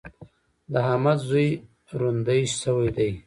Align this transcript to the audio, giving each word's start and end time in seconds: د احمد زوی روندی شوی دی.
د 0.71 0.73
احمد 0.89 1.19
زوی 1.29 1.47
روندی 1.99 2.41
شوی 2.59 2.89
دی. 2.97 3.11